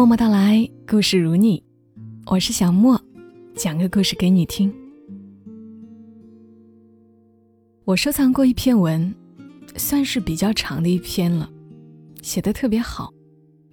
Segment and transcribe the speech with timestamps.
[0.00, 1.62] 默默到来，故事如你，
[2.24, 2.98] 我是小莫，
[3.54, 4.72] 讲个故事给你听。
[7.84, 9.14] 我收藏过一篇文，
[9.76, 11.50] 算是比较长的一篇了，
[12.22, 13.12] 写的特别好，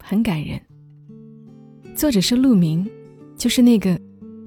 [0.03, 0.61] 很感人。
[1.95, 2.85] 作者是陆明，
[3.37, 3.97] 就是那个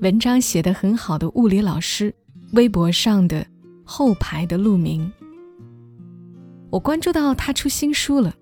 [0.03, 2.15] 文章写的很好的物理老师，
[2.53, 3.47] 微博上的
[3.85, 5.11] 后排的陆明。
[6.69, 8.35] 我关注到他出新书了，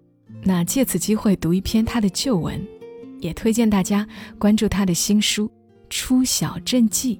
[0.42, 2.60] 那借此机会读一篇他的旧文，
[3.20, 4.06] 也推荐大家
[4.38, 5.46] 关注他的新书
[5.90, 7.16] 《出小镇记》，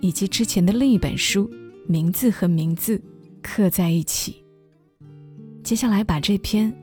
[0.00, 1.48] 以及之前的另一本书
[1.86, 3.00] 《名字和名字
[3.42, 4.44] 刻在一起》。
[5.62, 6.72] 接下来把这篇《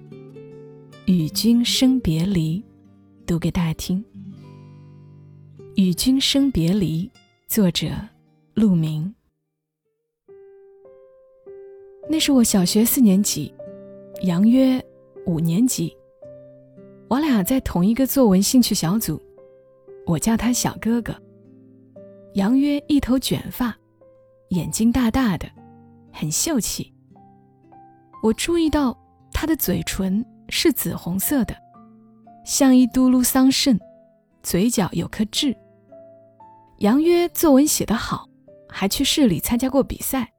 [1.05, 2.59] 与君生别离》
[3.25, 4.03] 读给大家听。
[5.75, 7.05] 《与君生别离》，
[7.47, 7.89] 作者
[8.53, 9.13] 陆明。
[12.09, 13.53] 那是我小学四年级。
[14.23, 14.83] 杨约
[15.25, 15.95] 五年级，
[17.09, 19.19] 我俩在同一个作文兴趣小组，
[20.05, 21.11] 我叫他小哥哥。
[22.35, 23.75] 杨约一头卷发，
[24.49, 25.49] 眼睛大大的，
[26.13, 26.93] 很秀气。
[28.21, 28.95] 我注意到
[29.33, 31.55] 他的嘴唇是紫红色的，
[32.45, 33.75] 像一嘟噜桑葚，
[34.43, 35.57] 嘴角有颗痣。
[36.77, 38.29] 杨约作文写得好，
[38.67, 40.31] 还去市里参加过比赛，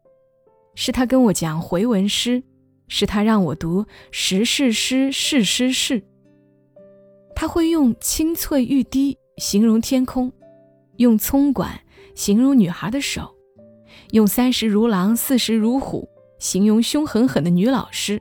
[0.76, 2.40] 是他跟我讲回文诗。
[2.92, 6.04] 是他让我读时事诗，是诗是。
[7.40, 10.30] 他会用青翠欲滴形容天空，
[10.98, 11.80] 用葱管
[12.14, 13.34] 形容女孩的手，
[14.10, 16.06] 用三十如狼，四十如虎
[16.38, 18.20] 形容凶狠狠的女老师。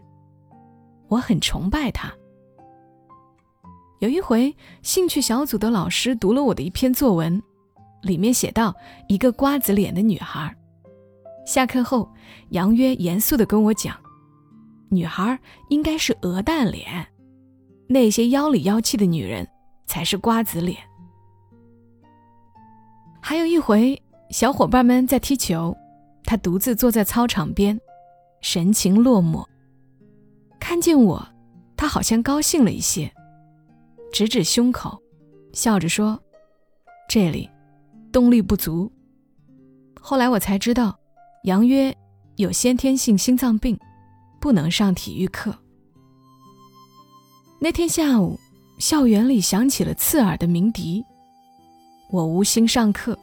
[1.09, 2.09] 我很崇拜他。
[3.99, 7.43] 有一回，兴趣小组的老师读了我的一篇作文，
[8.03, 8.73] 里面写到
[9.09, 10.55] 一个瓜子脸的女孩。
[11.45, 12.09] 下课后，
[12.51, 13.97] 杨约严肃地跟我讲。
[14.89, 17.05] 女孩应该是鹅蛋脸，
[17.91, 19.47] 那些妖里妖气的女人
[19.87, 20.77] 才是瓜子脸。
[23.19, 25.75] 还有一回，小伙伴们在踢球，
[26.23, 27.79] 他独自坐在操场边，
[28.41, 29.43] 神情落寞。
[30.59, 31.27] 看见我，
[31.75, 33.11] 他好像高兴了一些，
[34.13, 35.01] 指指胸口，
[35.51, 36.21] 笑着说
[37.09, 37.49] ：“这里
[38.11, 38.91] 动力不足。”
[39.99, 40.97] 后来我才知道，
[41.45, 41.93] 杨约
[42.35, 43.77] 有先天性心脏病。
[44.41, 45.53] 不能上体育课。
[47.61, 48.39] 那天下午，
[48.77, 51.03] 校园里响起了刺耳的鸣笛。
[52.09, 53.19] 我无心上课，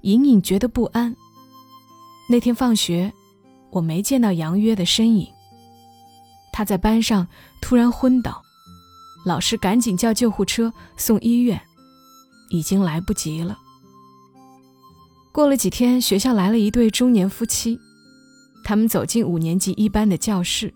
[0.00, 1.14] 隐隐觉得不安。
[2.30, 3.12] 那天放学，
[3.68, 5.28] 我没见到杨约的身影。
[6.54, 7.28] 他在班上
[7.60, 8.42] 突然昏倒，
[9.26, 11.60] 老师赶紧叫救护车送医院，
[12.48, 13.58] 已经来不及了。
[15.32, 17.78] 过了几天，学校来了一对中年夫妻。
[18.64, 20.72] 他们走进五年级一班的教室，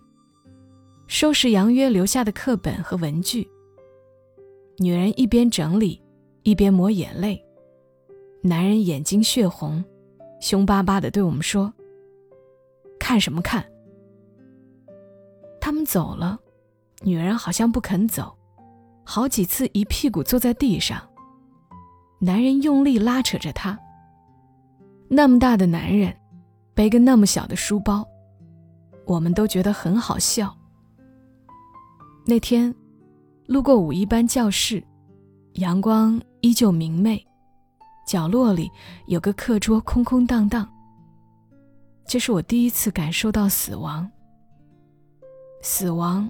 [1.11, 3.45] 收拾杨约留下的课本和文具。
[4.77, 6.01] 女人一边整理，
[6.43, 7.45] 一边抹眼泪。
[8.41, 9.83] 男人眼睛血红，
[10.39, 11.71] 凶巴巴地对我们说
[12.97, 13.61] ：“看什么看？”
[15.59, 16.39] 他们走了，
[17.01, 18.33] 女人好像不肯走，
[19.03, 21.05] 好几次一屁股坐在地上。
[22.21, 23.77] 男人用力拉扯着她。
[25.09, 26.15] 那么大的男人。
[26.73, 28.07] 背个那么小的书包，
[29.05, 30.55] 我们都觉得很好笑。
[32.23, 32.73] 那天，
[33.47, 34.81] 路过五一班教室，
[35.53, 37.25] 阳光依旧明媚，
[38.07, 38.69] 角落里
[39.07, 40.69] 有个课桌空空荡荡。
[42.05, 44.09] 这是我第一次感受到死亡。
[45.63, 46.29] 死亡，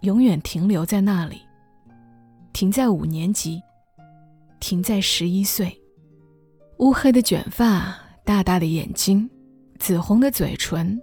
[0.00, 1.42] 永远停留在那里，
[2.54, 3.62] 停在五年级，
[4.60, 5.78] 停在十一岁。
[6.78, 9.28] 乌黑的卷发，大大的眼睛。
[9.78, 11.00] 紫红的嘴唇，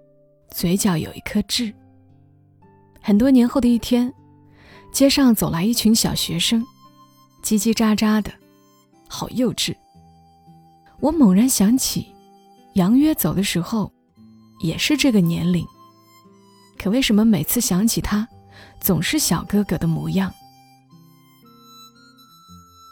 [0.49, 1.73] 嘴角有一颗痣。
[3.01, 4.13] 很多年后的一天，
[4.91, 6.63] 街上走来一群小学生，
[7.43, 8.31] 叽叽喳喳的，
[9.07, 9.75] 好幼稚。
[10.99, 12.07] 我猛然想起，
[12.73, 13.91] 杨约走的时候，
[14.61, 15.65] 也是这个年龄。
[16.77, 18.27] 可为什么每次想起他，
[18.79, 20.33] 总是小哥哥的模样？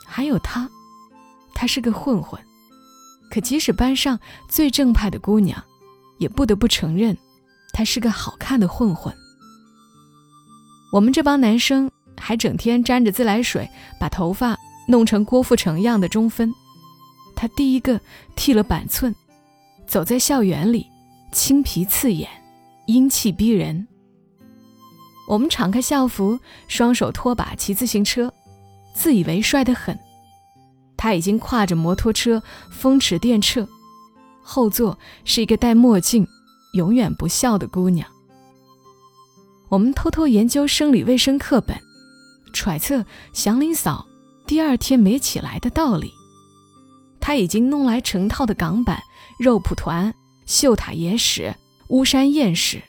[0.06, 0.70] 还有他，
[1.54, 2.42] 他是个混混，
[3.30, 4.20] 可即使班上
[4.50, 5.64] 最正派的姑娘。
[6.18, 7.16] 也不得不承认，
[7.74, 9.16] 他是个好看的混混。
[10.92, 13.70] 我们这帮男生还整天沾着自来水，
[14.00, 14.58] 把头发
[14.88, 16.54] 弄成郭富城样的中分。
[17.36, 18.00] 他第一个
[18.36, 19.14] 剃了板寸，
[19.86, 20.88] 走在校园里，
[21.32, 22.30] 青皮刺眼，
[22.88, 23.88] 英气逼人。
[25.28, 28.34] 我们敞开校服，双手拖把骑自行车，
[28.96, 30.00] 自以为帅得很。
[30.96, 32.42] 他已经挎着摩托车
[32.72, 33.68] 风驰电掣。
[34.42, 36.26] 后座是一个戴墨镜、
[36.74, 38.08] 永远不笑的姑娘。
[39.70, 41.78] 我们偷偷研究生理卫生课本，
[42.54, 44.08] 揣测祥林嫂
[44.46, 46.12] 第二天没起来的道理。
[47.20, 49.02] 他已经弄来成套的港版
[49.38, 50.14] 肉蒲团、
[50.46, 51.54] 秀塔野史、
[51.90, 52.82] 巫山艳史，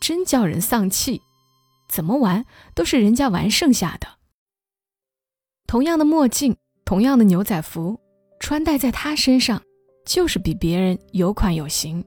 [0.00, 1.20] 真叫人丧气。
[1.88, 2.44] 怎么玩
[2.74, 4.06] 都是人家玩剩下的。
[5.66, 7.98] 同样的墨镜，同样的牛仔服，
[8.38, 9.60] 穿戴在他身上，
[10.06, 12.04] 就是比别人有款有型。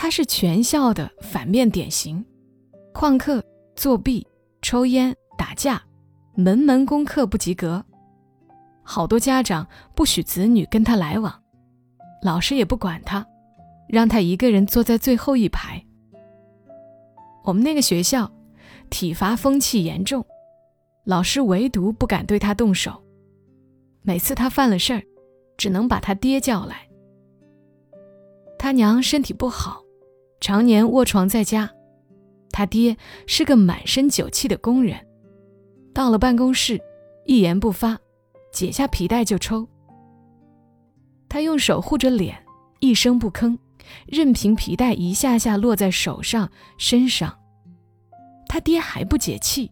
[0.00, 2.24] 他是全校的反面典型，
[2.94, 3.42] 旷课、
[3.74, 4.24] 作弊、
[4.62, 5.82] 抽烟、打架，
[6.36, 7.84] 门门功课不及格。
[8.84, 9.66] 好多家长
[9.96, 11.42] 不许子女跟他来往，
[12.22, 13.26] 老师也不管他，
[13.88, 15.84] 让他一个人坐在最后一排。
[17.42, 18.30] 我们那个学校，
[18.90, 20.24] 体罚风气严重，
[21.06, 23.02] 老师唯独不敢对他动手。
[24.02, 25.02] 每次他犯了事儿，
[25.56, 26.88] 只能把他爹叫来。
[28.60, 29.82] 他娘身体不好。
[30.40, 31.70] 常年卧床在家，
[32.50, 32.96] 他爹
[33.26, 34.98] 是个满身酒气的工人，
[35.92, 36.80] 到了办公室，
[37.26, 37.98] 一言不发，
[38.52, 39.68] 解下皮带就抽。
[41.28, 42.42] 他用手护着脸，
[42.80, 43.58] 一声不吭，
[44.06, 47.38] 任凭皮带一下下落在手上、身上。
[48.48, 49.70] 他爹还不解气，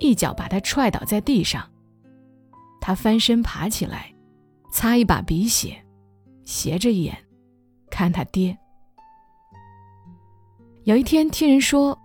[0.00, 1.70] 一脚把他踹倒在地上。
[2.80, 4.12] 他翻身爬起来，
[4.72, 5.84] 擦一把鼻血，
[6.44, 7.16] 斜着眼
[7.90, 8.58] 看他爹。
[10.88, 11.98] 有一天听人说，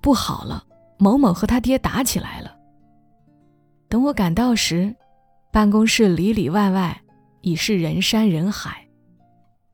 [0.00, 0.64] 不好了，
[0.96, 2.56] 某某和他爹打起来了。
[3.88, 4.94] 等我赶到时，
[5.50, 7.02] 办公室里里外外
[7.40, 8.86] 已是人山人海，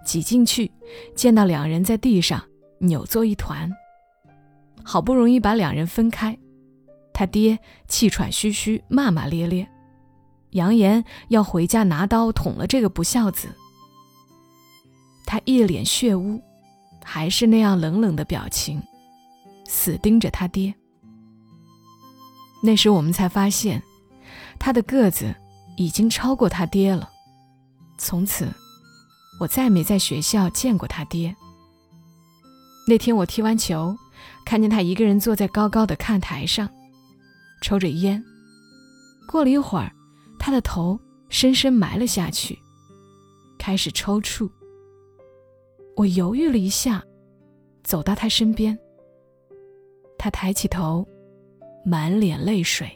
[0.07, 0.73] 挤进去，
[1.15, 2.43] 见到两人在地上
[2.79, 3.71] 扭作一团。
[4.83, 6.35] 好不容易把两人分开，
[7.13, 9.69] 他爹气喘吁吁，骂骂咧咧，
[10.53, 13.47] 扬言要回家拿刀捅了这个不孝子。
[15.27, 16.41] 他一脸血污。
[17.05, 18.83] 还是那样冷冷的表情，
[19.69, 20.75] 死盯着他爹。
[22.62, 23.83] 那时我们才发现，
[24.59, 25.35] 他的个子
[25.77, 27.11] 已经超过他爹了。
[27.99, 28.49] 从此，
[29.39, 31.37] 我再没在学校见过他爹。
[32.89, 33.97] 那天我踢完球，
[34.45, 36.69] 看见他一个人坐在高高的看台上，
[37.62, 38.25] 抽着烟。
[39.29, 39.93] 过了一会儿，
[40.39, 40.99] 他的头
[41.29, 42.59] 深深埋了下去，
[43.59, 44.51] 开始抽搐。
[45.96, 47.02] 我犹豫了一下，
[47.82, 48.76] 走到他身边。
[50.19, 51.06] 他抬起头，
[51.85, 52.91] 满脸泪水。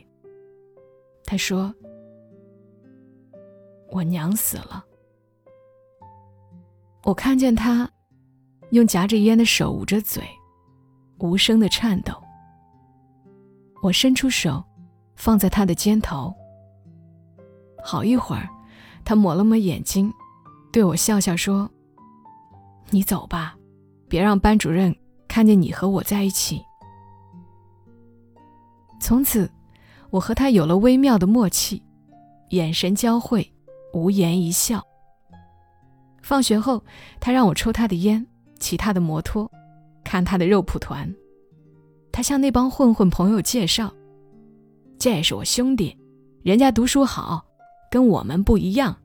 [1.24, 1.72] 他说
[3.92, 4.84] ：“我娘死了。”
[7.04, 7.88] 我看见他
[8.70, 10.22] 用夹着烟的手捂着嘴，
[11.18, 12.12] 无声的颤抖。
[13.82, 14.64] 我伸出手，
[15.14, 16.34] 放在他的肩头。
[17.84, 18.48] 好一会儿，
[19.04, 20.12] 他抹了抹眼睛，
[20.72, 21.70] 对我笑笑说。
[22.90, 23.56] 你走吧，
[24.08, 24.94] 别让班主任
[25.26, 26.62] 看见你和我在一起。
[29.00, 29.50] 从此，
[30.10, 31.82] 我和他有了微妙的默契，
[32.50, 33.52] 眼神交汇，
[33.92, 34.82] 无言一笑。
[36.22, 36.82] 放学后，
[37.20, 38.26] 他让我抽他的烟，
[38.58, 39.50] 骑他的摩托，
[40.02, 41.14] 看他的肉蒲团。
[42.10, 43.92] 他向那帮混混朋友介绍
[44.98, 45.96] ：“这是我兄弟，
[46.42, 47.44] 人家读书好，
[47.90, 48.96] 跟我们不一样。”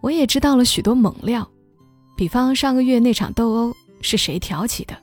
[0.00, 1.46] 我也知道了许多猛料。
[2.20, 4.94] 比方上个月那场斗殴是谁挑起的？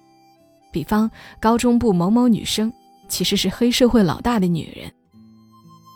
[0.71, 1.09] 比方
[1.39, 2.71] 高中部某某女生
[3.09, 4.93] 其实是黑社会老大的女人。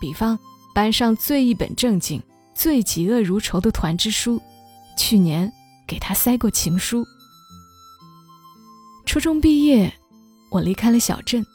[0.00, 0.36] 比方
[0.74, 2.20] 班上最一本正经、
[2.56, 4.42] 最嫉恶如仇的团支书，
[4.98, 5.48] 去年
[5.86, 7.06] 给他塞过情书。
[9.06, 9.94] 初中毕业，
[10.50, 11.46] 我离开了小镇。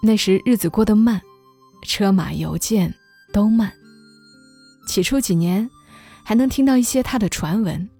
[0.00, 1.20] 那时日子过得慢，
[1.82, 2.94] 车马邮件
[3.32, 3.72] 都慢。
[4.86, 5.68] 起初几年，
[6.22, 7.90] 还能听到一些他的传闻。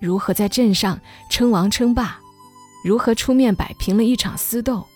[0.00, 1.00] 如何在镇上
[1.30, 2.18] 称王称霸？
[2.84, 4.86] 如何出面摆平了一场私斗？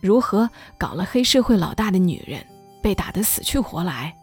[0.00, 2.46] 如何搞了黑社会老大的女人
[2.82, 4.14] 被打得死去活来？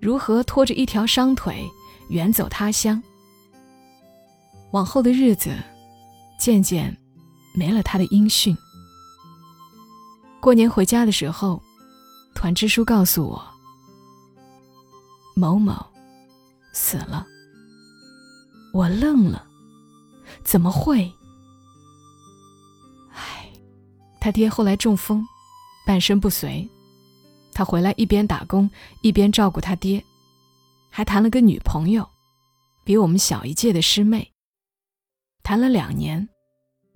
[0.00, 1.68] 如何拖着一条伤腿
[2.08, 3.02] 远走他乡？
[4.72, 5.50] 往后的日子，
[6.38, 6.96] 渐渐
[7.54, 8.56] 没了他的音讯。
[10.40, 11.60] 过年回家的时候，
[12.34, 13.42] 团支书告诉我，
[15.34, 15.74] 某某
[16.72, 17.26] 死了。
[18.76, 19.42] 我愣了，
[20.44, 21.10] 怎么会？
[23.10, 23.50] 唉，
[24.20, 25.24] 他爹后来中风，
[25.86, 26.68] 半身不遂。
[27.54, 30.04] 他回来一边打工一边照顾他爹，
[30.90, 32.06] 还谈了个女朋友，
[32.84, 34.30] 比我们小一届的师妹。
[35.42, 36.28] 谈了两年，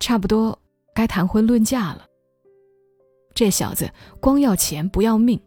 [0.01, 0.59] 差不多
[0.95, 2.07] 该谈婚论嫁了。
[3.33, 5.41] 这小子光要钱不要命，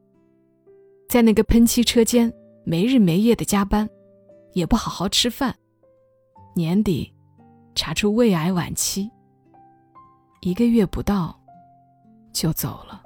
[1.07, 2.33] 在那个喷漆车间
[2.65, 3.87] 没日没夜的加班，
[4.53, 5.55] 也不好好吃饭。
[6.55, 7.11] 年底，
[7.73, 9.09] 查出胃癌晚期，
[10.41, 11.35] 一个月不到
[12.31, 13.01] 就走了，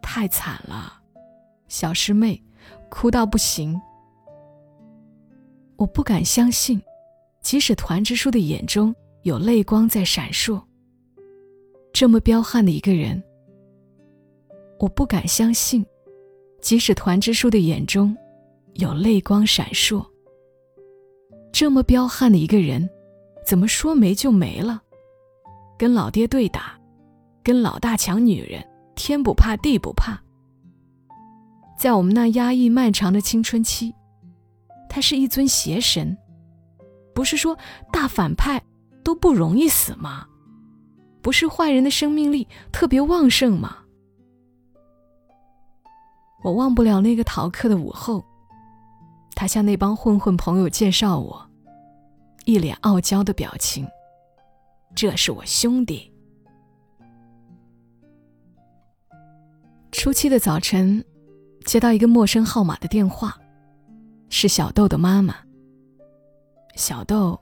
[0.00, 1.00] 太惨了。
[1.68, 2.40] 小师妹，
[2.88, 3.80] 哭到不行。
[5.76, 6.80] 我不敢相信，
[7.40, 10.62] 即使团支书的眼中有泪光在闪烁。
[11.92, 13.20] 这么彪悍的一个人，
[14.78, 15.84] 我不敢相信，
[16.60, 18.16] 即使团支书的眼中
[18.74, 20.06] 有泪光闪烁。
[21.52, 22.88] 这么彪悍的一个人，
[23.46, 24.82] 怎么说没就没了？
[25.78, 26.78] 跟老爹对打，
[27.42, 30.20] 跟老大抢女人，天不怕地不怕。
[31.78, 33.94] 在我们那压抑漫长的青春期。
[34.88, 36.16] 他是一尊邪神，
[37.14, 37.58] 不是说
[37.92, 38.62] 大反派
[39.04, 40.26] 都不容易死吗？
[41.20, 43.76] 不是坏人的生命力特别旺盛吗？
[46.42, 48.24] 我忘不了那个逃课的午后，
[49.36, 51.46] 他向那帮混混朋友介绍我，
[52.46, 53.86] 一脸傲娇的表情。
[54.94, 56.10] 这是我兄弟。
[59.92, 61.04] 初七的早晨，
[61.66, 63.36] 接到一个陌生号码的电话。
[64.30, 65.36] 是小豆的妈妈。
[66.74, 67.38] 小豆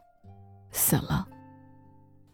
[0.72, 1.26] 死了。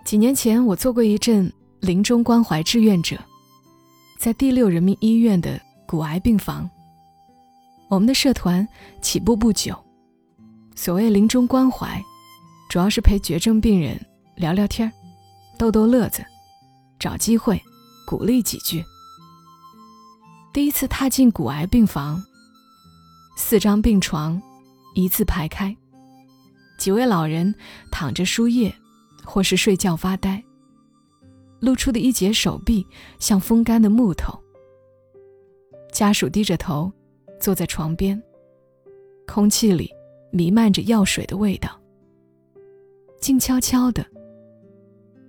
[0.07, 3.19] 几年前，我做过一阵临终关怀志愿者，
[4.19, 6.69] 在第六人民医院的骨癌病房。
[7.91, 8.67] 我们的社团
[9.03, 9.77] 起步不久，
[10.77, 12.01] 所谓临终关怀，
[12.69, 14.01] 主要是陪绝症病人
[14.37, 14.91] 聊聊天
[15.59, 16.25] 逗逗乐子，
[17.01, 17.61] 找机会
[18.07, 18.85] 鼓励几句。
[20.53, 22.23] 第一次踏进骨癌病房。
[23.37, 24.41] 四张病床，
[24.95, 25.77] 一字排开。
[26.79, 27.53] 几位老人
[27.91, 28.73] 躺着输液，
[29.25, 30.41] 或是睡觉发呆。
[31.59, 32.87] 露出的一截手臂
[33.19, 34.39] 像风干的木头。
[35.93, 36.93] 家属低着头
[37.41, 38.23] 坐在床边，
[39.27, 39.91] 空气里
[40.31, 41.71] 弥漫着药水的味道。
[43.19, 44.05] 静悄悄的，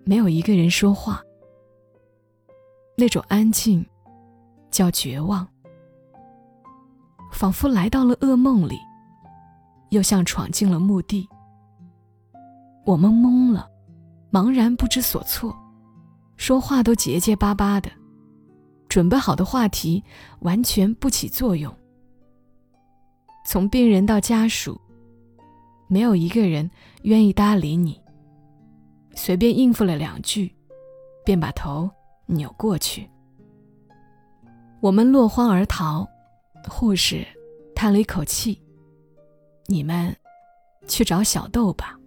[0.03, 1.23] 没有一个人说话。
[2.97, 3.85] 那种安静，
[4.69, 5.47] 叫绝望。
[7.31, 8.75] 仿佛来到了噩梦里，
[9.89, 11.27] 又像闯进了墓地。
[12.85, 13.69] 我们懵了，
[14.31, 15.55] 茫然不知所措，
[16.35, 17.89] 说话都结结巴巴的，
[18.89, 20.03] 准备好的话题
[20.41, 21.73] 完全不起作用。
[23.43, 24.79] 从病人到家属，
[25.87, 26.69] 没有一个人
[27.03, 27.99] 愿意搭理你。
[29.15, 30.53] 随便应付了两句，
[31.25, 31.89] 便把头
[32.27, 33.09] 扭过去。
[34.79, 36.07] 我们落荒而逃。
[36.67, 37.25] 护士
[37.73, 38.61] 叹了一口气
[39.65, 40.15] ：“你们
[40.87, 41.97] 去找小豆吧。”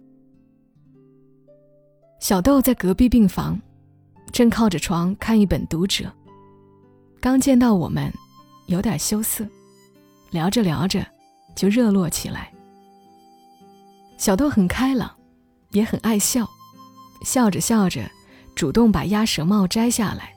[2.19, 3.61] 小豆在隔壁病房，
[4.31, 6.05] 正靠着床看一本《读者》。
[7.19, 8.11] 刚见到我们，
[8.67, 9.45] 有点羞涩，
[10.31, 11.05] 聊着聊着
[11.55, 12.51] 就热络起来。
[14.17, 15.15] 小豆很开朗，
[15.71, 16.47] 也很爱笑，
[17.23, 18.09] 笑着笑着，
[18.55, 20.33] 主动把鸭舌帽摘下来，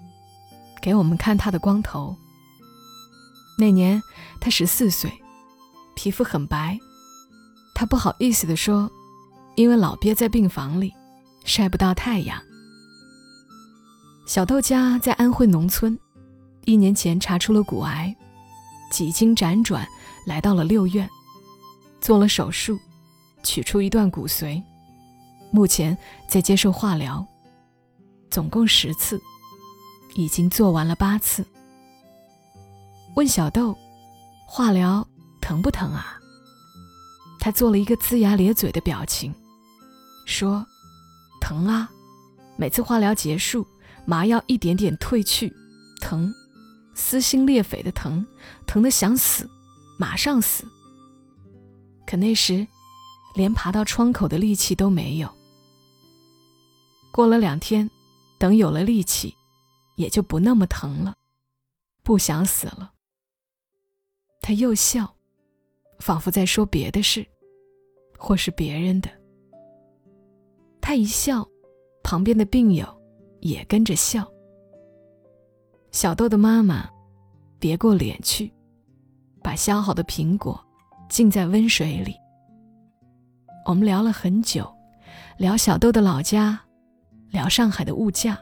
[0.80, 2.16] 给我们看他的光头。
[3.58, 4.00] 那年
[4.40, 5.12] 他十四岁，
[5.94, 6.78] 皮肤很白。
[7.74, 8.90] 他不好意思地说
[9.54, 10.92] ：“因为老憋在病房里，
[11.44, 12.40] 晒不到太阳。”
[14.26, 15.98] 小豆家在安徽农村，
[16.64, 18.14] 一年前查出了骨癌，
[18.90, 19.86] 几经辗转
[20.26, 21.08] 来到了六院，
[22.00, 22.78] 做了手术，
[23.42, 24.62] 取出一段骨髓，
[25.50, 25.96] 目前
[26.28, 27.26] 在接受化疗，
[28.30, 29.20] 总共十次，
[30.14, 31.46] 已经做完了八次。
[33.16, 33.76] 问小豆
[34.46, 35.06] ：“化疗
[35.40, 36.18] 疼不疼啊？”
[37.40, 39.34] 他做了一个龇牙咧嘴的表情，
[40.26, 40.66] 说
[41.40, 41.88] ：“疼啊！
[42.56, 43.66] 每次化疗结束，
[44.04, 45.52] 麻药一点点褪去，
[46.00, 46.32] 疼，
[46.98, 48.26] 撕心裂肺的疼，
[48.66, 49.48] 疼得想死，
[49.98, 50.66] 马上死。
[52.04, 52.66] 可那时，
[53.36, 55.32] 连爬到窗口的力气都没有。
[57.12, 57.88] 过了两天，
[58.36, 59.32] 等有了力气，
[59.96, 61.14] 也就不那么疼了，
[62.02, 62.92] 不想死了。”
[64.42, 65.14] 他又笑，
[66.00, 67.24] 仿佛在说别的事，
[68.18, 69.08] 或是别人的。
[70.80, 71.48] 他一笑，
[72.02, 72.86] 旁边的病友
[73.40, 74.28] 也跟着笑。
[75.90, 76.88] 小豆的妈妈
[77.58, 78.52] 别过脸去，
[79.42, 80.62] 把削好的苹果
[81.08, 82.14] 浸在温水里。
[83.64, 84.70] 我们聊了很久，
[85.38, 86.60] 聊小豆的老家，
[87.30, 88.38] 聊上海的物价，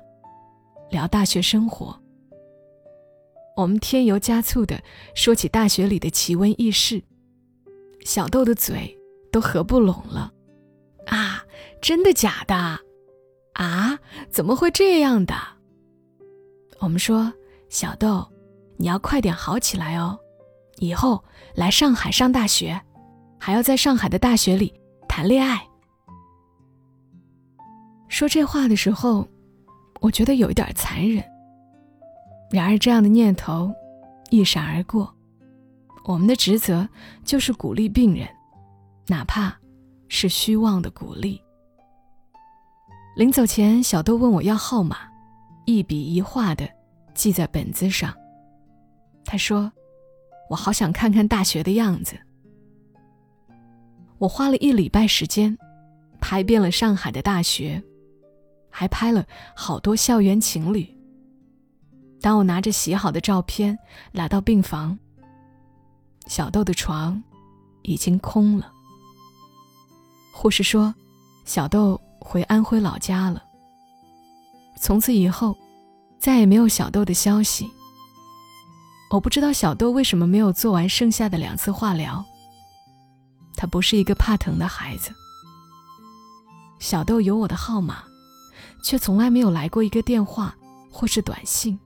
[0.91, 1.99] 聊大学生活。
[3.57, 4.83] 我们添油加醋的
[5.15, 7.03] 说起大学里的奇闻异事，
[8.05, 8.97] 小豆的嘴
[9.33, 10.33] 都合不拢了。
[11.07, 11.43] 啊，
[11.81, 12.55] 真的假的？
[13.55, 13.99] 啊，
[14.29, 15.35] 怎么会这样的？
[16.79, 17.33] 我们说，
[17.69, 18.27] 小豆，
[18.77, 20.19] 你要快点好起来哦，
[20.79, 21.23] 以后
[21.55, 22.81] 来上海上大学，
[23.39, 24.73] 还要在上海的大学里
[25.09, 25.67] 谈恋爱。
[28.09, 29.27] 说这话的时候，
[30.01, 31.25] 我觉得有一点残忍。
[32.51, 33.73] 然而，这样的念头
[34.31, 35.13] 一闪而过，
[36.05, 36.89] 我们的职责
[37.25, 38.29] 就是鼓励病人，
[39.09, 39.57] 哪怕
[40.09, 41.43] 是虚妄的鼓励。
[43.17, 44.99] 临走前，小豆问我要号码，
[45.67, 46.67] 一笔一画的
[47.13, 48.17] 记在本子上。
[49.25, 49.71] 他说
[50.49, 52.17] ：“我好想看看大学的样子。”
[54.19, 55.59] 我花了一礼拜时间，
[56.21, 57.83] 拍遍了上海的大学，
[58.71, 60.89] 还拍了好多校园情侣。
[62.21, 63.79] 当我拿着洗好的照片
[64.13, 64.99] 来到病房，
[66.27, 67.23] 小豆的床
[67.83, 68.73] 已经空了。
[70.33, 70.95] 护士说
[71.45, 73.43] ：“小豆回安徽老家了。”
[74.81, 75.57] 从此以后，
[76.19, 77.71] 再也没有小豆的消息。
[79.11, 82.25] 我不知道小豆为什么没有做完剩下的两次化疗。
[83.57, 85.11] 他不是一个怕疼的孩子。
[86.79, 88.05] 小豆有我的号码，
[88.83, 90.55] 却从来没有来过一个电话
[90.91, 91.79] 或是短信。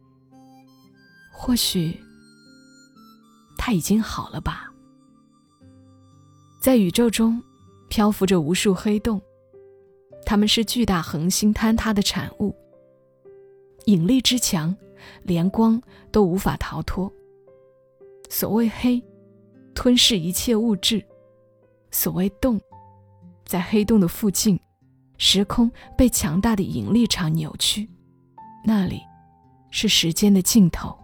[1.32, 1.98] 或许
[3.56, 4.66] 他已经好了吧。
[6.60, 7.42] 在宇宙中，
[7.88, 9.20] 漂浮着无数黑洞，
[10.26, 12.54] 它们是巨大恒星坍塌的产物。
[13.86, 14.74] 引力之强，
[15.22, 17.10] 连光都无法逃脱。
[18.28, 19.02] 所谓黑，
[19.74, 21.04] 吞噬一切物质。
[21.90, 22.60] 所谓洞，
[23.44, 24.58] 在黑洞的附近，
[25.18, 27.88] 时空被强大的引力场扭曲，
[28.64, 29.00] 那里
[29.70, 30.96] 是时间的尽头。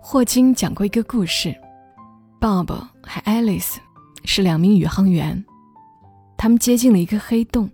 [0.00, 1.54] 霍金讲过一个故事
[2.40, 3.76] ，Bob 和 Alice
[4.24, 5.44] 是两名宇航员，
[6.38, 7.68] 他们接近了一个黑洞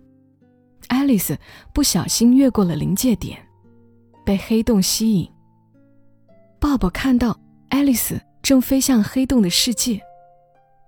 [0.89, 1.37] ，Alice
[1.73, 3.39] 不小心越过了临界点，
[4.25, 5.29] 被黑洞吸引。
[6.59, 7.39] 鲍勃看到
[7.69, 10.01] Alice 正飞向黑洞的世界。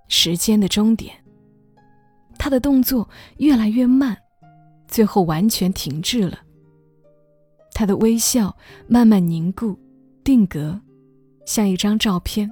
[0.08, 1.16] 时间的终点。
[2.38, 4.18] 他的动作越来越慢，
[4.88, 6.40] 最后完全停滞了。
[7.74, 8.56] 他的微笑
[8.88, 9.78] 慢慢凝固、
[10.24, 10.82] 定格，
[11.46, 12.50] 像一张照片。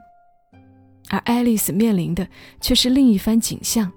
[1.09, 2.27] 而爱丽丝面临的
[2.59, 3.91] 却是另一番景象。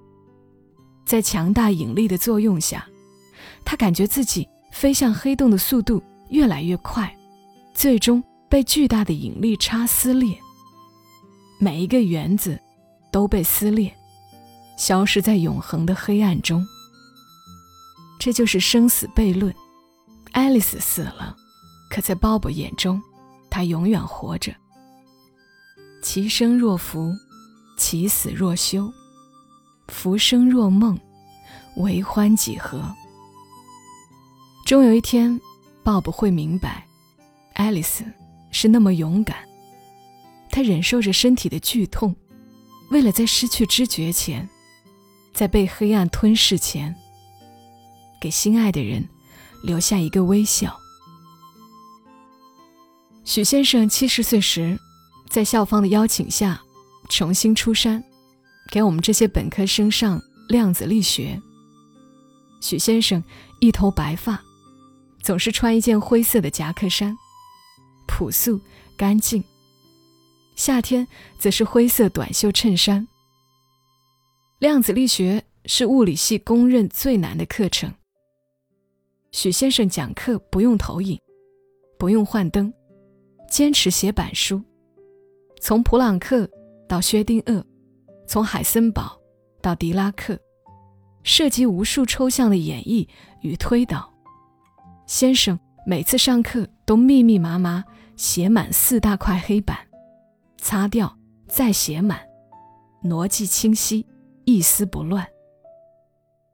[1.05, 2.87] 在强大引力的作用下，
[3.65, 7.15] 他感觉自己飞向黑洞的速度越来越快，
[7.75, 10.37] 最终被巨大的引力差撕裂。
[11.59, 12.59] 每一个原子。
[13.13, 13.93] 都被撕裂，
[14.77, 16.65] 消失在永恒的黑暗中。
[18.21, 19.53] 这就是生死悖论。
[20.31, 21.37] 爱丽丝死了，
[21.91, 23.03] 可在鲍勃眼中，
[23.51, 24.55] 她永远活着。
[26.01, 27.13] 其生若浮，
[27.77, 28.89] 其死若休。
[29.89, 30.97] 浮生若梦，
[31.79, 32.95] 为欢几何？
[34.71, 35.41] 终有一天，
[35.83, 36.87] 鲍勃会明白，
[37.55, 38.05] 爱丽丝
[38.53, 39.37] 是那么勇敢。
[40.49, 42.15] 她忍受着身体的剧痛。
[42.93, 44.49] 为了在失去知觉前，
[45.35, 46.95] 在被黑暗吞噬前，
[48.21, 49.09] 给心爱的人
[49.65, 50.79] 留下一个微笑。
[53.25, 54.79] 许先生七十岁时，
[55.29, 56.63] 在校方的邀请下，
[57.09, 58.05] 重新出山，
[58.71, 61.43] 给我们这些本科生上量子力学。
[62.61, 63.21] 许先生
[63.59, 64.41] 一头白发，
[65.23, 67.17] 总是穿一件灰色的夹克衫，
[68.07, 68.61] 朴素
[68.97, 69.45] 干净。
[70.57, 71.07] 夏天
[71.39, 73.07] 则是灰色短袖衬衫。
[74.59, 77.95] 量子力学是物理系公认最难的课程。
[79.33, 81.19] 许先生讲课不用投影，
[81.99, 82.73] 不用幻灯，
[83.49, 84.61] 坚持写板书，
[85.61, 86.51] 从普朗克
[86.89, 87.65] 到薛定谔，
[88.27, 89.19] 从海森堡
[89.63, 90.39] 到狄拉克，
[91.23, 93.09] 涉及无数抽象的演绎
[93.43, 94.10] 与推导。
[95.11, 99.77] 先生每次上课都密密麻麻写满四大块黑板。
[100.57, 101.19] 擦掉，
[101.49, 102.21] 再写满，
[103.03, 104.07] 逻辑清晰，
[104.45, 105.27] 一丝不乱。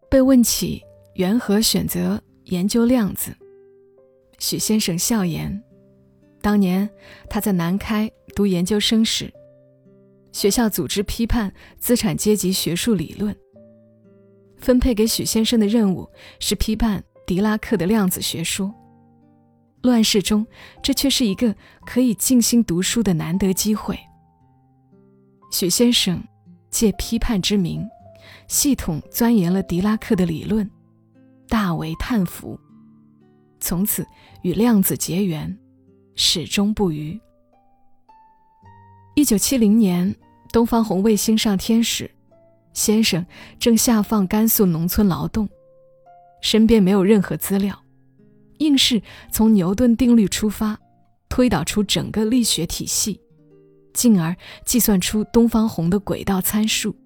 [0.08, 0.82] 被问起
[1.16, 3.36] 缘何选择研究量子，
[4.38, 5.62] 许先生笑言：
[6.40, 6.88] 当年
[7.28, 9.30] 他在南开读研究生时，
[10.32, 13.36] 学校组织批判资产阶级学术理论，
[14.56, 16.08] 分配给许先生的任务
[16.40, 18.72] 是批判狄拉克的量子学说。
[19.82, 20.46] 乱世中，
[20.82, 23.98] 这却是一个可以静心读书的难得机会。
[25.52, 26.22] 许先生
[26.70, 27.86] 借批判之名，
[28.48, 30.68] 系统钻研了狄拉克的理论，
[31.48, 32.58] 大为叹服，
[33.60, 34.04] 从此
[34.42, 35.56] 与量子结缘，
[36.16, 37.20] 始终不渝。
[39.14, 40.14] 一九七零年，
[40.52, 42.10] 东方红卫星上天时，
[42.72, 43.24] 先生
[43.58, 45.48] 正下放甘肃农村劳动，
[46.40, 47.82] 身边没有任何资料。
[48.58, 50.78] 硬是从牛顿定律出发，
[51.28, 53.20] 推导出整个力学体系，
[53.92, 56.96] 进而计算出东方红的轨道参数，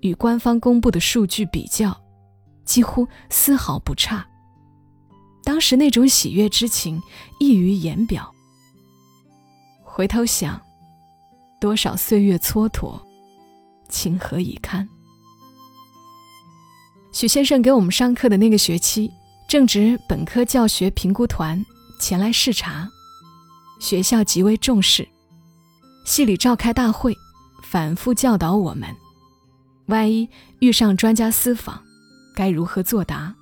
[0.00, 1.98] 与官方公布的数据比较，
[2.64, 4.26] 几乎丝毫不差。
[5.42, 7.00] 当时那种喜悦之情
[7.38, 8.30] 溢于言表。
[9.82, 10.60] 回头想，
[11.58, 13.00] 多少岁月蹉跎，
[13.88, 14.86] 情何以堪？
[17.20, 19.12] 许先生给我们上课的那个学期，
[19.46, 21.62] 正值本科教学评估团
[21.98, 22.88] 前来视察，
[23.78, 25.06] 学校极为重视，
[26.06, 27.14] 系里召开大会，
[27.62, 28.88] 反复教导我们，
[29.88, 30.26] 万一
[30.60, 31.82] 遇上专家私访，
[32.34, 33.34] 该如何作答。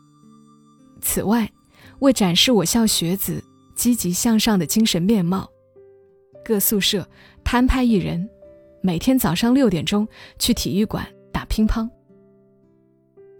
[1.01, 1.49] 此外，
[2.01, 3.41] 为展示我校学子
[3.77, 5.49] 积极向上的精神面貌，
[6.45, 7.09] 各宿舍
[7.45, 8.29] 摊派一人，
[8.83, 11.88] 每天早上六点钟去体育馆打乒乓。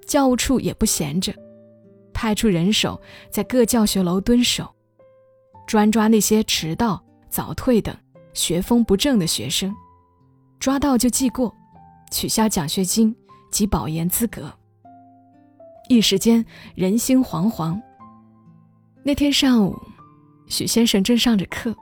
[0.09, 1.33] 教务处也不闲着，
[2.15, 4.75] 派出人手在各教学楼蹲守，
[5.67, 7.95] 专抓那些迟到、早退等
[8.33, 9.73] 学风不正的学生，
[10.59, 11.55] 抓到就记过，
[12.11, 13.15] 取消奖学金
[13.53, 14.51] 及保研资格。
[15.91, 16.45] 一时间
[16.75, 17.79] 人心惶惶。
[19.05, 19.79] 那天上午，
[20.47, 21.77] 许先生正上着课，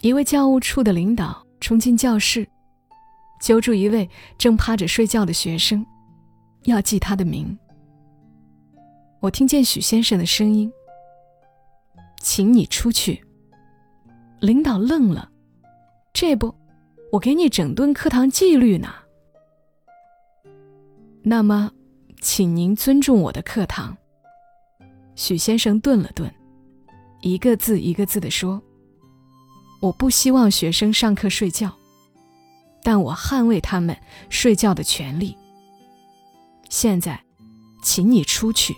[0.00, 2.48] 一位教务处的领导冲进教室，
[3.42, 5.84] 揪住一位正趴着睡觉的学生。
[6.64, 7.58] 要记他的名。
[9.20, 10.72] 我听见许先生的声音
[12.20, 13.22] ：“请你出去。”
[14.40, 15.30] 领导愣了
[16.14, 16.54] ：“这不，
[17.12, 18.88] 我给你整顿课堂纪律呢。”
[21.22, 21.70] 那么，
[22.22, 23.96] 请您尊重我的课堂。
[25.14, 26.32] 许先生顿了顿，
[27.20, 28.62] 一个字一个字地说
[29.82, 31.76] ：“我不希望学生上课睡觉，
[32.82, 33.94] 但我捍卫他们
[34.30, 35.36] 睡觉的权利。”
[36.70, 37.20] 现在，
[37.82, 38.74] 请你出去。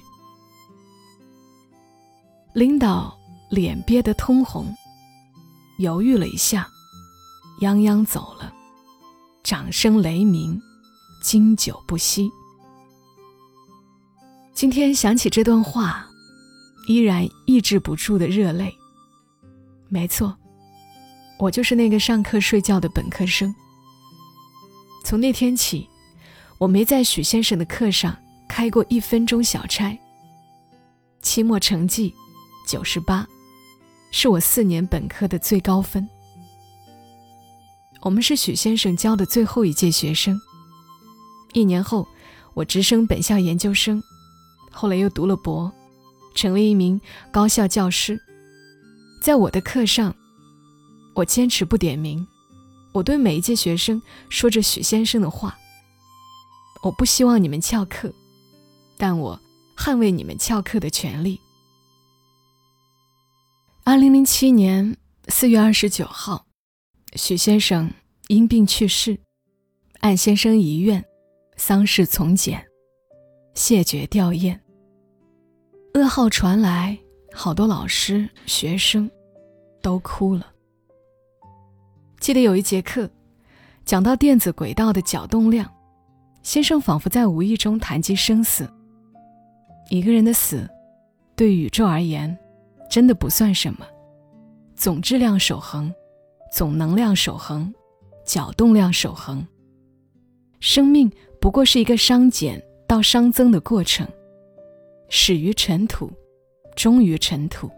[2.55, 3.17] 领导
[3.51, 4.75] 脸憋得通红，
[5.79, 6.67] 犹豫了一下，
[7.61, 8.51] 泱泱走了。
[9.43, 10.59] 掌声雷鸣，
[11.23, 12.31] 经久不息。
[14.55, 16.09] 今天想起这段话，
[16.89, 18.75] 依然抑制不住的热泪。
[19.91, 20.35] 没错，
[21.39, 23.55] 我就是那个上课睡觉的本科生。
[25.05, 25.87] 从那天起。
[26.63, 28.17] 我没在许先生的课上
[28.49, 29.99] 开过一分钟小差。
[31.21, 32.15] 期末成绩
[32.69, 33.27] 九十八，
[34.13, 36.09] 是我四年本科的最高分。
[38.03, 40.41] 我们是许先生教的最后一届学生。
[41.53, 42.07] 一年后，
[42.55, 44.01] 我直升本校研究生，
[44.71, 45.73] 后来又读了博，
[46.33, 47.01] 成为一名
[47.33, 48.17] 高校教师。
[49.21, 50.15] 在我的课上，
[51.15, 52.25] 我坚持不点名，
[52.93, 55.59] 我对每一届学生说着许先生的话。
[56.83, 58.13] 我不希望你们翘课，
[58.99, 59.41] 但我
[59.77, 61.41] 捍卫你们翘课的权利。
[63.85, 64.97] 二零零七年
[65.29, 66.45] 四月二十九号，
[67.15, 67.93] 许先生
[68.27, 69.19] 因病去世，
[70.01, 71.05] 按先生遗愿，
[71.57, 72.67] 丧事从简，
[73.55, 74.59] 谢绝吊唁。
[75.95, 76.99] 噩耗传来，
[77.33, 79.09] 好多老师、学生
[79.81, 80.53] 都哭了。
[82.19, 83.09] 记得有一节课，
[83.85, 85.73] 讲到电子轨道的角动量。
[86.43, 88.69] 先生仿佛在无意中谈及生死。
[89.91, 90.69] 一个人的死，
[91.37, 92.37] 对宇宙而言，
[92.91, 93.87] 真的不算什么。
[94.75, 95.93] 总质量守恒，
[96.53, 97.73] 总能量守恒，
[98.25, 99.47] 角动量守恒。
[100.59, 104.07] 生命不过是一个熵减到熵增的过程，
[105.09, 106.11] 始于尘土，
[106.75, 107.71] 终于尘土。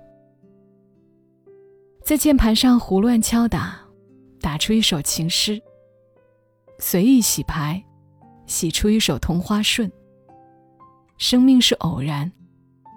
[2.02, 3.80] 在键盘上胡乱敲打，
[4.40, 5.60] 打出一首情诗。
[6.78, 7.82] 随意洗牌。
[8.46, 9.88] 洗出一首《同花顺》。
[11.18, 12.30] 生命是偶然，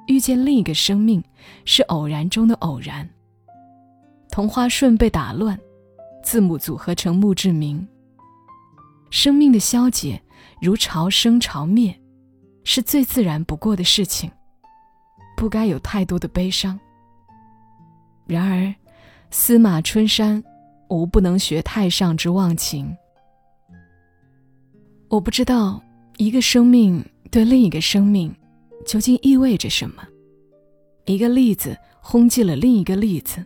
[0.07, 1.23] 遇见另一个生命
[1.65, 3.07] 是偶然中的偶然。
[4.31, 5.59] 《同花顺》被打乱，
[6.23, 7.87] 字母组合成墓志铭。
[9.09, 10.21] 生命的消解
[10.61, 11.97] 如潮生潮灭，
[12.63, 14.29] 是最自然不过的事情，
[15.37, 16.77] 不该有太多的悲伤。
[18.25, 18.75] 然而，
[19.31, 20.43] 司马春山
[20.89, 22.93] 无不能学太上之忘情。
[25.09, 25.81] 我不知道
[26.17, 28.35] 一个生命对另一个生命
[28.85, 30.05] 究竟意味着什么。
[31.05, 33.45] 一个粒子轰击了另一个粒子，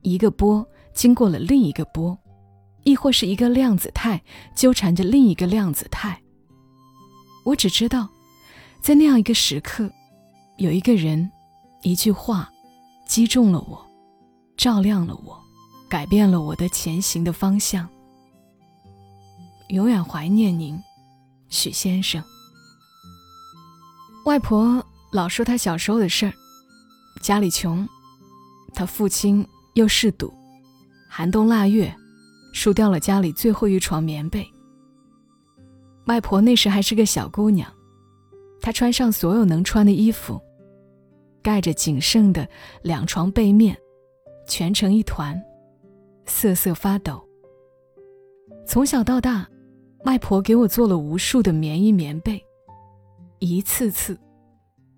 [0.00, 2.18] 一个波经过了另一个波，
[2.84, 4.22] 亦或是一个量子态
[4.54, 6.18] 纠缠着另一个量子态。
[7.44, 8.08] 我只知道，
[8.80, 9.90] 在那样一个时刻，
[10.56, 11.30] 有一个人，
[11.82, 12.50] 一句话，
[13.06, 13.86] 击中了我，
[14.56, 15.38] 照亮了我，
[15.86, 17.86] 改变了我的前行的方向。
[19.68, 20.82] 永远怀念您，
[21.48, 22.22] 许先生。
[24.24, 26.32] 外婆老说他小时候的事儿，
[27.20, 27.86] 家里穷，
[28.72, 30.32] 他父亲又嗜赌，
[31.08, 31.94] 寒冬腊月，
[32.54, 34.46] 输掉了家里最后一床棉被。
[36.06, 37.70] 外婆那时还是个小姑娘，
[38.62, 40.40] 她穿上所有能穿的衣服，
[41.42, 42.48] 盖着仅剩的
[42.82, 43.76] 两床被面，
[44.46, 45.38] 蜷成一团，
[46.24, 47.22] 瑟瑟发抖。
[48.66, 49.48] 从小到大，
[50.04, 52.42] 外婆给我做了无数的棉衣棉被，
[53.40, 54.18] 一次次，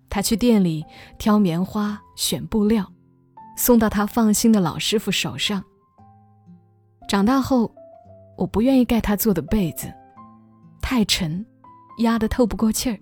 [0.09, 0.85] 她去店里
[1.17, 2.89] 挑棉花、选布料，
[3.57, 5.63] 送到她放心的老师傅手上。
[7.07, 7.73] 长大后，
[8.37, 9.91] 我不愿意盖她做的被子，
[10.81, 11.43] 太沉，
[11.97, 12.97] 压得透不过气儿，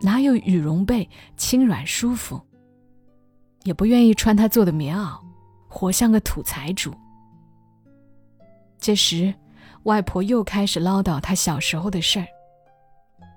[0.00, 2.40] 哪有羽绒被轻软舒服？
[3.64, 5.20] 也不愿意穿她做的棉袄，
[5.68, 6.92] 活像个土财主。
[8.80, 9.32] 这时。
[9.84, 12.26] 外婆又开始唠叨她小时候的事儿，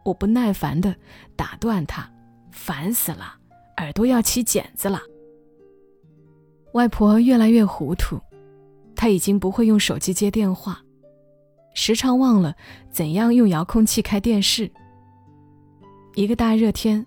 [0.03, 0.95] 我不耐烦地
[1.35, 2.09] 打断她
[2.51, 3.35] ：“烦死了，
[3.77, 4.99] 耳朵要起茧子了。”
[6.73, 8.19] 外婆越来越糊涂，
[8.95, 10.81] 她已经不会用手机接电话，
[11.73, 12.53] 时常忘了
[12.91, 14.69] 怎样用遥控器开电视。
[16.15, 17.05] 一个大热天，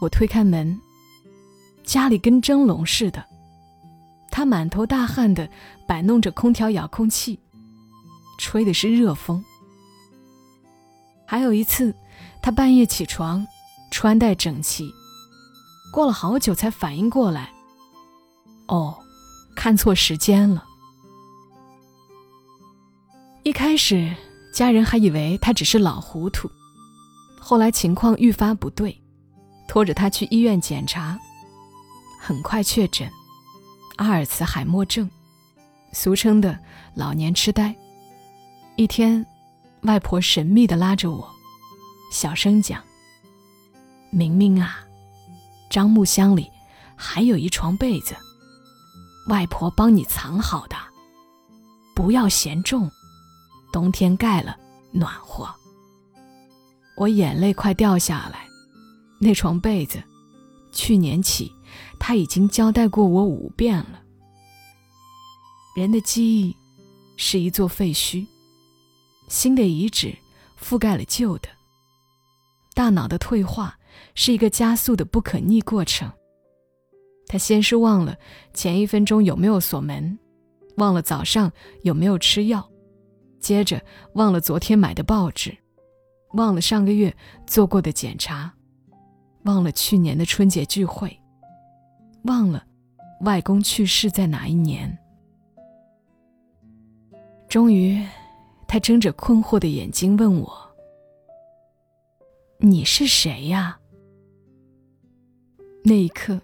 [0.00, 0.78] 我推开门，
[1.82, 3.24] 家里跟蒸笼似的，
[4.30, 5.48] 她满头大汗地
[5.88, 7.38] 摆弄着空调遥控器。
[8.40, 9.44] 吹的是热风。
[11.26, 11.94] 还有一次，
[12.42, 13.46] 他半夜起床，
[13.92, 14.90] 穿戴整齐，
[15.92, 17.52] 过了好久才反应过来，
[18.66, 18.98] 哦，
[19.54, 20.64] 看错时间了。
[23.44, 24.12] 一开始，
[24.52, 26.50] 家人还以为他只是老糊涂，
[27.38, 29.00] 后来情况愈发不对，
[29.68, 31.18] 拖着他去医院检查，
[32.18, 33.08] 很快确诊
[33.96, 35.08] 阿尔茨海默症，
[35.92, 36.58] 俗称的
[36.94, 37.76] 老年痴呆。
[38.76, 39.24] 一天，
[39.82, 41.28] 外婆神秘的拉着我，
[42.12, 42.82] 小声讲
[44.10, 44.80] ：“明明啊，
[45.68, 46.50] 樟木箱里
[46.96, 48.16] 还有一床被子，
[49.28, 50.76] 外婆帮你藏好的，
[51.94, 52.90] 不要嫌重，
[53.70, 54.56] 冬天盖了
[54.92, 55.48] 暖和。”
[56.96, 58.46] 我眼泪快掉下来。
[59.20, 60.02] 那床被子，
[60.72, 61.52] 去年起
[61.98, 64.00] 他已经交代过我五遍了。
[65.76, 66.56] 人的记忆
[67.18, 68.26] 是一座废墟。
[69.30, 70.12] 新的遗址
[70.60, 71.48] 覆盖了旧的。
[72.74, 73.78] 大脑的退化
[74.14, 76.10] 是一个加速的不可逆过程。
[77.28, 78.18] 他先是忘了
[78.52, 80.18] 前一分钟有没有锁门，
[80.78, 81.50] 忘了早上
[81.82, 82.68] 有没有吃药，
[83.38, 83.80] 接着
[84.14, 85.56] 忘了昨天买的报纸，
[86.32, 87.14] 忘了上个月
[87.46, 88.52] 做过的检查，
[89.44, 91.16] 忘了去年的春节聚会，
[92.24, 92.64] 忘了
[93.20, 94.98] 外公去世在哪一年。
[97.48, 98.04] 终于。
[98.72, 100.56] 他睁着困惑的眼睛问我
[102.58, 103.80] ：“你是谁呀？”
[105.82, 106.40] 那一刻，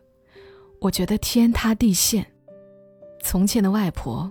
[0.80, 2.26] 我觉得天塌地陷。
[3.22, 4.28] 从前的外婆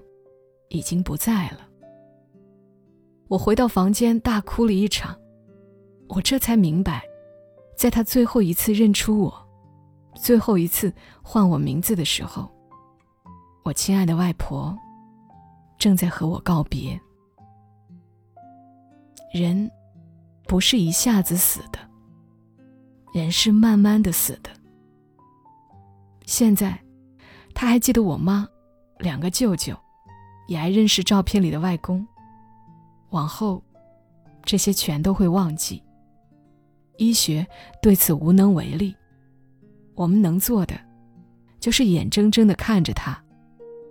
[0.68, 1.70] 已经不在了。
[3.30, 5.18] 我回到房间，大哭了一场。
[6.10, 7.02] 我这才明白，
[7.78, 9.48] 在他最后一次认出我，
[10.16, 12.52] 最后一次唤我名字的时候，
[13.64, 14.78] 我亲爱的外婆
[15.80, 17.00] 正在和我告别。
[19.38, 19.70] 人
[20.48, 21.78] 不是一下子死的，
[23.14, 24.50] 人是慢慢的死的。
[26.26, 26.82] 现在，
[27.54, 28.48] 他还记得我妈、
[29.00, 29.78] 两个舅舅，
[30.48, 32.08] 也还认识照片里的外公。
[33.10, 33.62] 往后，
[34.46, 35.84] 这些全都会忘记。
[36.96, 37.46] 医学
[37.82, 38.96] 对此无能为力，
[39.96, 40.80] 我们能做的，
[41.60, 43.22] 就是眼睁睁的看着他，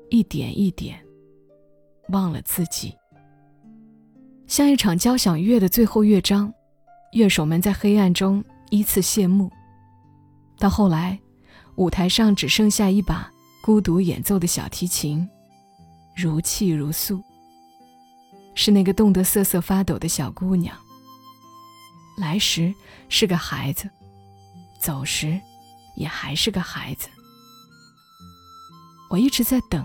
[0.09, 0.99] 一点一点
[2.09, 2.97] 忘了自己。
[4.47, 6.53] 像一场交响乐的最后乐章，
[7.13, 9.51] 乐手们在黑暗中依次谢幕。
[10.59, 11.19] 到后来，
[11.77, 13.31] 舞台上只剩下一把
[13.63, 15.29] 孤独演奏的小提琴，
[16.15, 17.23] 如泣如诉。
[18.55, 20.77] 是那个冻得瑟瑟发抖的小姑娘。
[22.17, 22.73] 来时
[23.09, 23.91] 是个孩子，
[24.79, 25.41] 走时
[25.97, 27.09] 也还是个孩子。
[29.11, 29.85] 我一直在等，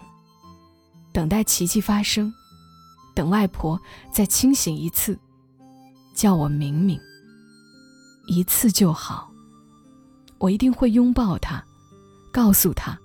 [1.12, 2.32] 等待奇迹发生。
[3.16, 3.80] 等外婆
[4.14, 5.18] 再清醒一次，
[6.16, 7.00] 叫我明明，
[8.28, 9.30] 一次就好。
[10.38, 11.62] 我一定会拥抱她，
[12.32, 12.98] 告诉她，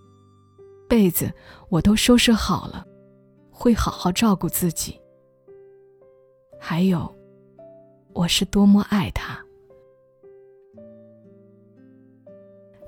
[0.89, 1.33] 被子
[1.69, 2.87] 我都收拾好了，
[3.51, 5.01] 会好好照顾自己。
[6.61, 7.13] 还有，
[8.13, 9.39] 我是多么爱她。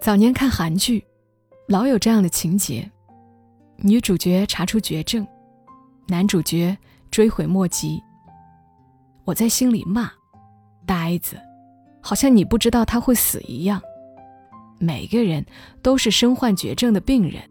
[0.00, 1.04] 早年看韩剧，
[1.66, 2.88] 老有这样的情节：
[3.78, 5.26] 女主角查出绝症，
[6.06, 6.78] 男主角。
[7.16, 8.04] 追悔莫及。
[9.24, 10.12] 我在心里骂
[10.84, 11.40] ：“呆子，
[12.02, 13.80] 好像你不知道他会死一样。”
[14.78, 15.42] 每个人
[15.80, 17.42] 都是身患绝症的病人，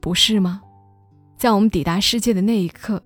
[0.00, 0.62] 不是吗？
[1.36, 3.02] 在我们抵达世界的那一刻，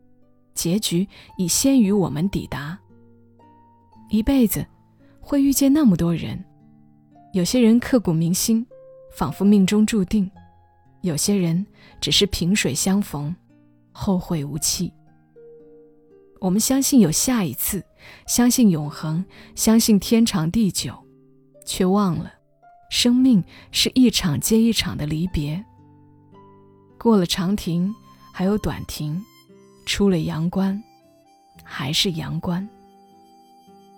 [0.55, 1.05] 结局
[1.37, 2.79] 已先于我们抵达。
[4.09, 4.65] 一辈子
[5.21, 6.39] 会遇见那么多人，
[7.33, 8.65] 有些人刻骨铭心，
[9.17, 10.31] 仿佛命中注定；
[11.01, 11.67] 有些人
[12.01, 13.35] 只是萍水相逢，
[13.91, 14.93] 后会无期。
[16.45, 17.83] 我们相信有下一次，
[18.27, 20.95] 相信永恒，相信天长地久，
[21.65, 22.31] 却忘了，
[22.91, 25.65] 生命是一场接一场的离别。
[26.99, 27.95] 过了长亭，
[28.31, 29.25] 还有短亭；
[29.87, 30.85] 出了阳关，
[31.63, 32.69] 还是阳关。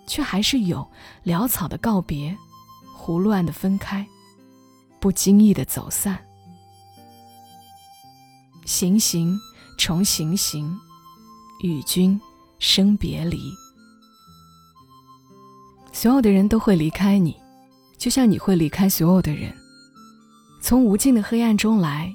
[0.06, 0.88] 却还是有
[1.24, 2.38] 潦草的告别，
[2.94, 4.06] 胡乱的分开，
[5.00, 6.16] 不经意的走散。
[8.64, 9.36] 行行
[9.76, 10.78] 重行行，
[11.64, 12.20] 与君
[12.58, 13.38] 生别离。
[15.92, 17.36] 所有的人都会离开你，
[17.96, 19.52] 就像你会离开所有的人。
[20.60, 22.14] 从无尽的黑暗中来，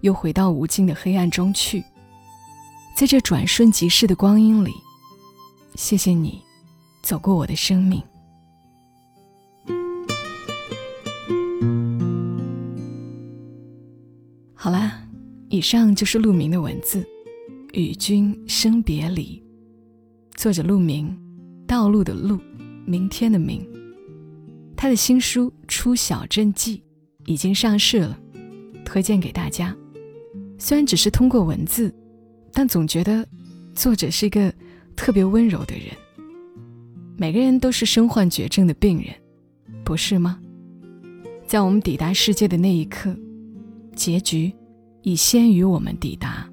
[0.00, 1.84] 又回到无尽的黑暗中去。
[2.96, 4.72] 在这转瞬即逝的光阴里，
[5.74, 6.42] 谢谢你，
[7.02, 8.02] 走过我的生命。
[14.54, 15.02] 好啦。
[15.48, 17.00] 以上就是陆明的文字，
[17.72, 19.40] 《与君生别离》，
[20.36, 21.16] 作者陆明，
[21.66, 22.38] 道路的路，
[22.84, 23.66] 明天的明。
[24.76, 26.76] 他的新书《出小镇记》
[27.24, 28.18] 已经上市了，
[28.84, 29.74] 推荐给大家。
[30.58, 31.92] 虽然只是通过文字，
[32.52, 33.26] 但总觉得
[33.74, 34.52] 作者是一个
[34.94, 35.86] 特别温柔的人。
[37.16, 39.06] 每个人都是身患绝症的病人，
[39.84, 40.38] 不是吗？
[41.46, 43.16] 在我们抵达世界的那一刻，
[43.94, 44.52] 结局。
[45.02, 46.50] 已先于我们抵达。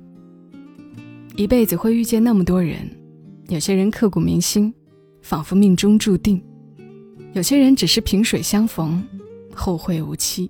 [1.36, 2.88] 一辈子会遇见那么多人，
[3.50, 4.74] 有些人刻骨铭心，
[5.22, 6.42] 仿佛命中注定；
[7.34, 9.06] 有些人只是萍水相逢，
[9.54, 10.50] 后会无期。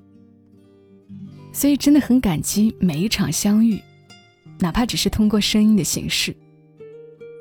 [1.51, 3.79] 所以真的很感激每一场相遇，
[4.59, 6.35] 哪怕只是通过声音的形式。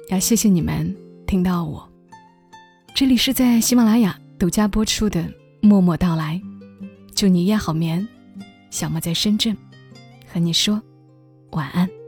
[0.09, 0.95] 要谢谢你们
[1.27, 1.89] 听到我。
[2.95, 5.21] 这里是在喜马拉雅独家播出的
[5.61, 6.41] 《默默到来》，
[7.15, 8.07] 祝你夜好眠。
[8.71, 9.57] 小莫在深圳。
[10.33, 10.81] 和你说
[11.51, 12.02] 晚安。